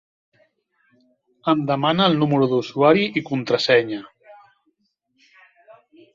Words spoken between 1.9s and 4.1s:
el número d'usuari i contrasenya.